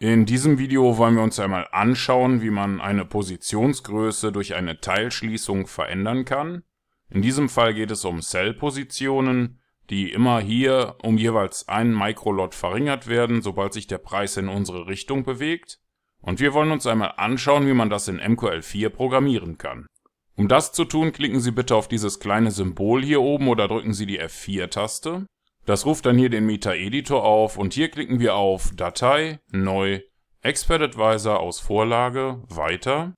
In 0.00 0.26
diesem 0.26 0.60
Video 0.60 0.96
wollen 0.96 1.16
wir 1.16 1.24
uns 1.24 1.40
einmal 1.40 1.66
anschauen, 1.72 2.40
wie 2.40 2.50
man 2.50 2.80
eine 2.80 3.04
Positionsgröße 3.04 4.30
durch 4.30 4.54
eine 4.54 4.80
Teilschließung 4.80 5.66
verändern 5.66 6.24
kann. 6.24 6.62
In 7.10 7.20
diesem 7.20 7.48
Fall 7.48 7.74
geht 7.74 7.90
es 7.90 8.04
um 8.04 8.20
Cell-Positionen, 8.20 9.58
die 9.90 10.12
immer 10.12 10.38
hier 10.38 10.94
um 11.02 11.18
jeweils 11.18 11.66
einen 11.66 11.98
Mikrolot 11.98 12.54
verringert 12.54 13.08
werden, 13.08 13.42
sobald 13.42 13.72
sich 13.72 13.88
der 13.88 13.98
Preis 13.98 14.36
in 14.36 14.46
unsere 14.46 14.86
Richtung 14.86 15.24
bewegt. 15.24 15.80
Und 16.20 16.38
wir 16.38 16.54
wollen 16.54 16.70
uns 16.70 16.86
einmal 16.86 17.14
anschauen, 17.16 17.66
wie 17.66 17.74
man 17.74 17.90
das 17.90 18.06
in 18.06 18.20
MQL4 18.20 18.90
programmieren 18.90 19.58
kann. 19.58 19.88
Um 20.36 20.46
das 20.46 20.70
zu 20.70 20.84
tun, 20.84 21.10
klicken 21.10 21.40
Sie 21.40 21.50
bitte 21.50 21.74
auf 21.74 21.88
dieses 21.88 22.20
kleine 22.20 22.52
Symbol 22.52 23.04
hier 23.04 23.20
oben 23.20 23.48
oder 23.48 23.66
drücken 23.66 23.94
Sie 23.94 24.06
die 24.06 24.20
F4-Taste. 24.22 25.26
Das 25.68 25.84
ruft 25.84 26.06
dann 26.06 26.16
hier 26.16 26.30
den 26.30 26.46
Meta-Editor 26.46 27.22
auf 27.22 27.58
und 27.58 27.74
hier 27.74 27.90
klicken 27.90 28.20
wir 28.20 28.36
auf 28.36 28.70
Datei, 28.74 29.38
Neu, 29.50 30.00
Expert 30.40 30.80
Advisor 30.80 31.40
aus 31.40 31.60
Vorlage, 31.60 32.42
Weiter. 32.48 33.12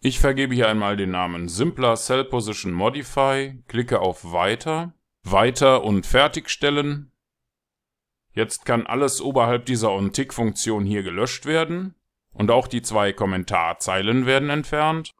Ich 0.00 0.18
vergebe 0.18 0.54
hier 0.54 0.66
einmal 0.66 0.96
den 0.96 1.10
Namen 1.10 1.46
Simpler 1.46 1.96
Cell 1.96 2.24
Position 2.24 2.72
Modify, 2.72 3.62
klicke 3.68 4.00
auf 4.00 4.32
Weiter, 4.32 4.94
Weiter 5.24 5.84
und 5.84 6.06
Fertigstellen. 6.06 7.12
Jetzt 8.32 8.64
kann 8.64 8.86
alles 8.86 9.20
oberhalb 9.20 9.66
dieser 9.66 9.92
OnTick-Funktion 9.92 10.86
hier 10.86 11.02
gelöscht 11.02 11.44
werden 11.44 11.96
und 12.32 12.50
auch 12.50 12.66
die 12.66 12.80
zwei 12.80 13.12
Kommentarzeilen 13.12 14.24
werden 14.24 14.48
entfernt. 14.48 15.10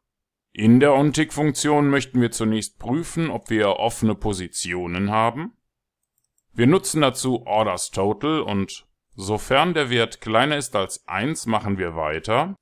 In 0.51 0.79
der 0.79 0.95
OnTick-Funktion 0.95 1.91
möchten 1.91 2.19
wir 2.21 2.31
zunächst 2.31 2.79
prüfen, 2.79 3.29
ob 3.29 3.51
wir 3.51 3.77
offene 3.77 4.15
Positionen 4.15 5.11
haben. 5.11 5.55
Wir 6.57 6.67
nutzen 6.67 7.01
dazu 7.01 7.45
Orders 7.45 7.91
Total 7.91 8.39
und 8.39 8.85
sofern 9.13 9.73
der 9.73 9.89
Wert 9.89 10.21
kleiner 10.21 10.55
ist 10.55 10.73
als 10.77 11.05
1, 11.05 11.47
machen 11.47 11.77
wir 11.77 11.97
weiter. 11.97 12.55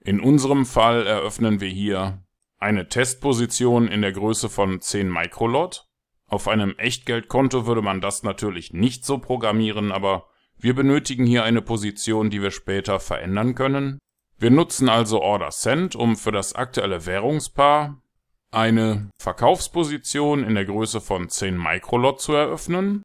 In 0.00 0.18
unserem 0.18 0.66
Fall 0.66 1.06
eröffnen 1.06 1.60
wir 1.60 1.68
hier 1.68 2.24
eine 2.58 2.88
Testposition 2.88 3.86
in 3.86 4.02
der 4.02 4.10
Größe 4.10 4.48
von 4.48 4.80
10 4.80 5.08
Microlot. 5.08 5.86
Auf 6.26 6.48
einem 6.48 6.74
Echtgeldkonto 6.76 7.68
würde 7.68 7.82
man 7.82 8.00
das 8.00 8.24
natürlich 8.24 8.72
nicht 8.72 9.04
so 9.04 9.18
programmieren, 9.18 9.92
aber 9.92 10.26
wir 10.58 10.74
benötigen 10.74 11.24
hier 11.24 11.44
eine 11.44 11.62
Position, 11.62 12.30
die 12.30 12.42
wir 12.42 12.50
später 12.50 12.98
verändern 12.98 13.54
können. 13.54 14.00
Wir 14.38 14.50
nutzen 14.50 14.88
also 14.88 15.22
Order 15.22 15.52
Send, 15.52 15.94
um 15.94 16.16
für 16.16 16.32
das 16.32 16.56
aktuelle 16.56 17.06
Währungspaar 17.06 18.02
eine 18.54 19.10
Verkaufsposition 19.18 20.44
in 20.44 20.54
der 20.54 20.64
Größe 20.64 21.00
von 21.00 21.28
10 21.28 21.58
Microlot 21.58 22.20
zu 22.20 22.32
eröffnen. 22.32 23.02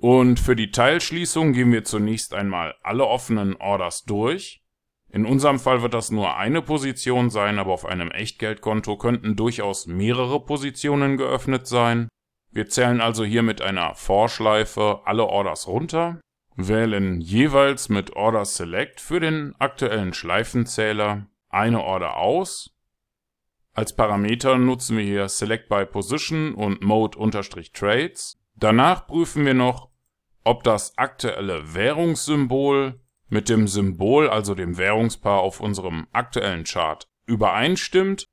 Und 0.00 0.38
für 0.38 0.54
die 0.54 0.70
Teilschließung 0.70 1.52
gehen 1.52 1.72
wir 1.72 1.84
zunächst 1.84 2.32
einmal 2.32 2.74
alle 2.82 3.04
offenen 3.06 3.56
Orders 3.56 4.04
durch. 4.04 4.62
In 5.10 5.26
unserem 5.26 5.58
Fall 5.58 5.82
wird 5.82 5.94
das 5.94 6.10
nur 6.10 6.36
eine 6.36 6.62
Position 6.62 7.30
sein, 7.30 7.58
aber 7.58 7.72
auf 7.72 7.84
einem 7.84 8.10
Echtgeldkonto 8.10 8.96
könnten 8.96 9.36
durchaus 9.36 9.86
mehrere 9.86 10.44
Positionen 10.44 11.16
geöffnet 11.16 11.66
sein. 11.66 12.08
Wir 12.50 12.68
zählen 12.68 13.00
also 13.00 13.24
hier 13.24 13.42
mit 13.42 13.60
einer 13.60 13.94
Vorschleife 13.94 15.00
alle 15.04 15.26
Orders 15.26 15.66
runter, 15.66 16.20
wählen 16.56 17.20
jeweils 17.20 17.88
mit 17.88 18.14
Order 18.14 18.44
Select 18.44 19.00
für 19.00 19.20
den 19.20 19.54
aktuellen 19.58 20.12
Schleifenzähler 20.12 21.26
eine 21.48 21.82
Order 21.82 22.16
aus 22.16 22.78
als 23.78 23.94
Parameter 23.94 24.58
nutzen 24.58 24.96
wir 24.96 25.04
hier 25.04 25.28
Select 25.28 25.68
by 25.68 25.86
Position 25.86 26.52
und 26.52 26.82
Mode-Trades. 26.82 28.36
Danach 28.56 29.06
prüfen 29.06 29.46
wir 29.46 29.54
noch, 29.54 29.87
ob 30.48 30.64
das 30.64 30.96
aktuelle 30.96 31.74
Währungssymbol 31.74 32.98
mit 33.28 33.50
dem 33.50 33.68
Symbol, 33.68 34.30
also 34.30 34.54
dem 34.54 34.78
Währungspaar 34.78 35.40
auf 35.40 35.60
unserem 35.60 36.06
aktuellen 36.12 36.64
Chart, 36.64 37.06
übereinstimmt. 37.26 38.24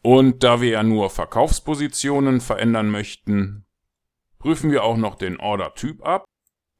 Und 0.00 0.42
da 0.42 0.62
wir 0.62 0.70
ja 0.70 0.82
nur 0.82 1.10
Verkaufspositionen 1.10 2.40
verändern 2.40 2.90
möchten, 2.90 3.66
prüfen 4.38 4.70
wir 4.70 4.82
auch 4.82 4.96
noch 4.96 5.14
den 5.14 5.38
Order-Typ 5.38 6.02
ab. 6.06 6.24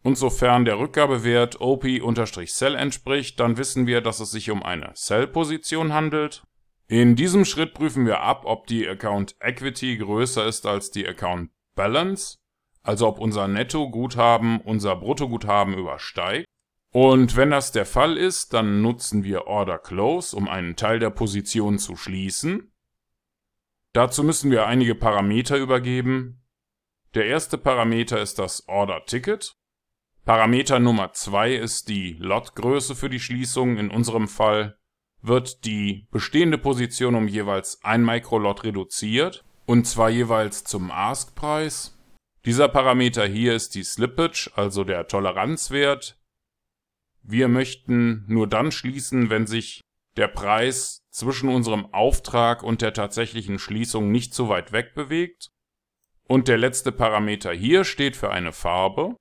Und 0.03 0.17
sofern 0.17 0.65
der 0.65 0.79
Rückgabewert 0.79 1.61
OP-Cell 1.61 2.75
entspricht, 2.75 3.39
dann 3.41 3.59
wissen 3.59 3.87
wir, 3.87 4.01
dass 4.01 4.21
es 4.21 4.31
sich 4.31 4.51
um 4.51 4.63
eine 4.63 4.95
Cell-Position 4.95 5.93
handelt. 5.93 6.45
In 6.89 7.15
diesem 7.15 7.45
Schritt 7.45 7.75
prüfen 7.75 8.07
wir 8.07 8.23
ab, 8.23 8.45
ob 8.47 8.67
die 8.69 8.89
Account 8.89 9.37
Equity 9.39 9.99
größer 9.99 10.47
ist 10.47 10.65
als 10.65 10.91
die 10.91 11.07
Account 11.07 11.51
Balance, 11.75 12.39
also 12.83 13.09
ob 13.09 13.19
unser 13.19 13.49
Nettoguthaben 13.49 14.61
unser 14.61 14.97
Bruttoguthaben 14.97 15.75
übersteigt. 15.75 16.47
Und 16.93 17.37
wenn 17.37 17.51
das 17.51 17.73
der 17.73 17.87
Fall 17.87 18.19
ist, 18.19 18.53
dann 18.53 18.83
nutzen 18.83 19.25
wir 19.25 19.47
Order 19.47 19.79
Close, 19.79 20.37
um 20.37 20.49
einen 20.49 20.77
Teil 20.77 20.99
der 20.99 21.11
Position 21.11 21.79
zu 21.79 21.97
schließen. 21.97 22.73
Dazu 23.93 24.23
müssen 24.25 24.51
wir 24.51 24.67
einige 24.67 24.95
Parameter 24.95 25.57
übergeben. 25.57 26.43
Der 27.15 27.27
erste 27.27 27.59
Parameter 27.59 28.21
ist 28.21 28.39
das 28.39 28.69
Order 28.69 29.05
Ticket. 29.07 29.55
Parameter 30.25 30.79
Nummer 30.79 31.13
zwei 31.13 31.55
ist 31.55 31.89
die 31.89 32.13
Lotgröße 32.19 32.95
für 32.95 33.11
die 33.11 33.21
Schließung, 33.21 33.77
in 33.77 33.91
unserem 33.91 34.29
Fall 34.29 34.79
wird 35.21 35.65
die 35.65 36.07
bestehende 36.11 36.59
Position 36.59 37.15
um 37.15 37.29
jeweils 37.29 37.83
ein 37.83 38.05
Mikrolot 38.05 38.65
reduziert, 38.65 39.45
und 39.67 39.87
zwar 39.87 40.11
jeweils 40.11 40.65
zum 40.65 40.91
Ask-Preis. 40.91 41.97
Dieser 42.45 42.69
Parameter 42.69 43.25
hier 43.25 43.55
ist 43.55 43.77
die 43.77 43.85
Slippage, 43.85 44.51
also 44.57 44.83
der 44.83 45.07
Toleranzwert. 45.07 46.19
Wir 47.23 47.47
möchten 47.47 48.25
nur 48.27 48.49
dann 48.49 48.73
schließen, 48.73 49.31
wenn 49.31 49.47
sich 49.47 49.81
der 50.17 50.27
Preis 50.27 51.03
zwischen 51.11 51.49
unserem 51.49 51.87
Auftrag 51.95 52.65
und 52.65 52.83
der 52.83 52.93
tatsächlichen 52.93 53.61
Schließung 53.61 54.11
nicht 54.11 54.35
zu 54.35 54.49
weit 54.49 54.73
weg 54.73 54.95
bewegt. 54.95 55.51
Und 56.27 56.49
der 56.49 56.59
letzte 56.59 56.91
Parameter 56.91 57.53
hier 57.53 57.85
steht 57.85 58.17
für 58.17 58.31
eine 58.31 58.53
Farbe. 58.53 59.17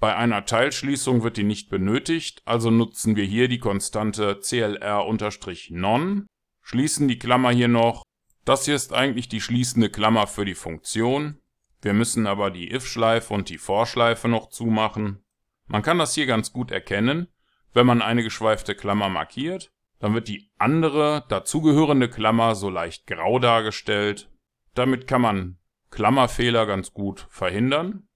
Bei 0.00 0.16
einer 0.16 0.46
Teilschließung 0.46 1.22
wird 1.22 1.36
die 1.36 1.44
nicht 1.44 1.68
benötigt, 1.68 2.42
also 2.44 2.70
nutzen 2.70 3.16
wir 3.16 3.24
hier 3.24 3.48
die 3.48 3.58
Konstante 3.58 4.40
CLR-non, 4.40 6.26
schließen 6.62 7.06
die 7.06 7.18
Klammer 7.18 7.50
hier 7.50 7.68
noch. 7.68 8.02
Das 8.44 8.64
hier 8.64 8.74
ist 8.74 8.92
eigentlich 8.92 9.28
die 9.28 9.40
schließende 9.40 9.90
Klammer 9.90 10.26
für 10.26 10.44
die 10.44 10.56
Funktion. 10.56 11.41
Wir 11.82 11.92
müssen 11.92 12.26
aber 12.26 12.50
die 12.50 12.72
if-Schleife 12.72 13.34
und 13.34 13.48
die 13.48 13.58
for-Schleife 13.58 14.28
noch 14.28 14.48
zumachen. 14.48 15.22
Man 15.66 15.82
kann 15.82 15.98
das 15.98 16.14
hier 16.14 16.26
ganz 16.26 16.52
gut 16.52 16.70
erkennen. 16.70 17.26
Wenn 17.74 17.86
man 17.86 18.02
eine 18.02 18.22
geschweifte 18.22 18.74
Klammer 18.74 19.08
markiert, 19.08 19.72
dann 19.98 20.14
wird 20.14 20.28
die 20.28 20.50
andere 20.58 21.24
dazugehörende 21.28 22.08
Klammer 22.08 22.54
so 22.54 22.70
leicht 22.70 23.06
grau 23.06 23.38
dargestellt. 23.38 24.30
Damit 24.74 25.06
kann 25.06 25.22
man 25.22 25.58
Klammerfehler 25.90 26.66
ganz 26.66 26.92
gut 26.92 27.26
verhindern. 27.30 28.08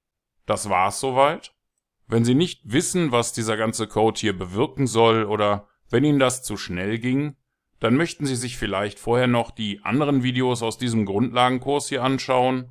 Das 0.47 0.69
war's 0.69 1.01
soweit. 1.01 1.55
Wenn 2.07 2.25
Sie 2.25 2.35
nicht 2.35 2.61
wissen, 2.65 3.11
was 3.11 3.33
dieser 3.33 3.57
ganze 3.57 3.89
Code 3.89 4.21
hier 4.21 4.37
bewirken 4.37 4.87
soll 4.87 5.25
oder 5.25 5.69
wenn 5.91 6.05
Ihnen 6.05 6.19
das 6.21 6.43
zu 6.43 6.57
schnell 6.57 6.99
ging, 6.99 7.37
dann 7.81 7.97
möchten 7.97 8.27
Sie 8.27 8.37
sich 8.37 8.57
vielleicht 8.57 8.99
vorher 8.99 9.27
noch 9.27 9.51
die 9.51 9.81
anderen 9.83 10.23
Videos 10.23 10.63
aus 10.63 10.79
diesem 10.79 11.05
Grundlagenkurs 11.05 11.89
hier 11.89 12.05
anschauen. 12.05 12.71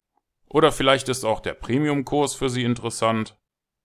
Oder 0.49 0.71
vielleicht 0.71 1.09
ist 1.09 1.25
auch 1.25 1.39
der 1.39 1.53
Premium-Kurs 1.53 2.35
für 2.35 2.49
Sie 2.49 2.63
interessant. 2.63 3.37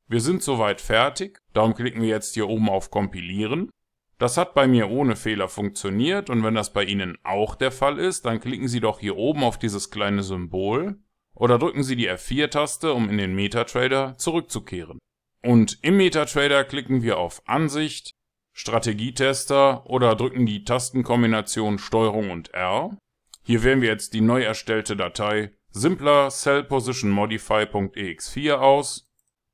Wir 0.07 0.21
sind 0.21 0.43
soweit 0.43 0.81
fertig, 0.81 1.41
darum 1.53 1.75
klicken 1.75 2.03
wir 2.03 2.09
jetzt 2.09 2.35
hier 2.35 2.49
oben 2.49 2.69
auf 2.69 2.91
Kompilieren. 2.91 3.71
Das 4.19 4.37
hat 4.37 4.55
bei 4.55 4.67
mir 4.67 4.91
ohne 4.91 5.17
Fehler 5.17 5.49
funktioniert 5.49 6.29
und 6.29 6.43
wenn 6.45 6.55
das 6.55 6.73
bei 6.73 6.85
Ihnen 6.85 7.17
auch 7.23 7.55
der 7.55 7.73
Fall 7.73 7.99
ist, 7.99 8.27
dann 8.27 8.41
klicken 8.41 8.69
Sie 8.69 8.81
doch 8.81 9.01
hier 9.01 9.17
oben 9.17 9.43
auf 9.43 9.59
dieses 9.59 9.91
kleine 9.91 10.23
Symbol 10.23 10.99
oder 11.35 11.59
drücken 11.59 11.83
Sie 11.83 11.97
die 11.97 12.11
F4-Taste, 12.11 12.93
um 12.93 13.09
in 13.09 13.19
den 13.19 13.35
MetaTrader 13.35 14.19
zurückzukehren. 14.19 14.99
Und 15.43 15.79
im 15.83 15.97
MetaTrader 15.97 16.65
klicken 16.65 17.03
wir 17.03 17.19
auf 17.19 17.41
Ansicht, 17.47 18.11
Strategietester 18.53 19.89
oder 19.89 20.15
drücken 20.17 20.45
die 20.45 20.65
Tastenkombination 20.65 21.79
STRG 21.79 22.31
und 22.31 22.53
R. 22.53 22.99
Hier 23.43 23.63
wählen 23.63 23.81
wir 23.81 23.89
jetzt 23.89 24.13
die 24.13 24.21
neu 24.21 24.43
erstellte 24.43 24.97
Datei 24.97 25.53
simpler 25.71 26.31
cellpositionmodify.ex4 26.31 28.55
aus. 28.55 29.07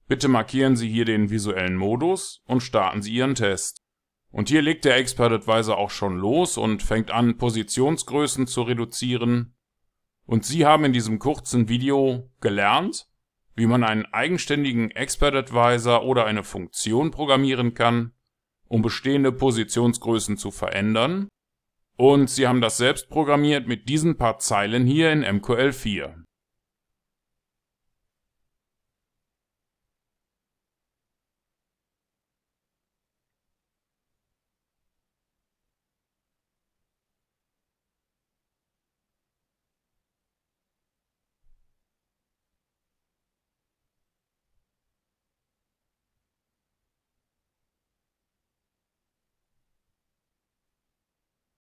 Bitte 0.09 0.29
markieren 0.29 0.77
Sie 0.77 0.89
hier 0.89 1.05
den 1.05 1.31
visuellen 1.31 1.77
Modus 1.77 2.43
und 2.47 2.63
starten 2.63 3.03
Sie 3.03 3.13
Ihren 3.13 3.35
Test. 3.35 3.83
Und 4.31 4.49
hier 4.49 4.63
legt 4.63 4.85
der 4.85 4.97
Expert 4.97 5.33
Advisor 5.33 5.79
auch 5.79 5.91
schon 5.91 6.19
los 6.19 6.59
und 6.59 6.83
fängt 6.83 7.11
an, 7.11 7.39
Positionsgrößen 7.39 8.47
zu 8.47 8.63
reduzieren. 8.63 9.57
Und 10.27 10.45
Sie 10.45 10.67
haben 10.67 10.85
in 10.85 10.93
diesem 10.93 11.19
kurzen 11.19 11.69
Video 11.69 12.31
gelernt, 12.41 13.09
wie 13.55 13.67
man 13.67 13.83
einen 13.83 14.07
eigenständigen 14.07 14.91
Expert 14.91 15.35
Advisor 15.35 16.05
oder 16.05 16.27
eine 16.27 16.45
Funktion 16.45 17.11
programmieren 17.11 17.75
kann, 17.75 18.13
um 18.69 18.83
bestehende 18.83 19.33
Positionsgrößen 19.33 20.37
zu 20.37 20.51
verändern. 20.51 21.29
Und 21.97 22.29
sie 22.29 22.47
haben 22.47 22.61
das 22.61 22.77
selbst 22.77 23.09
programmiert 23.09 23.67
mit 23.67 23.89
diesen 23.89 24.17
paar 24.17 24.39
Zeilen 24.39 24.87
hier 24.87 25.13
in 25.13 25.25
MQL4. 25.25 26.26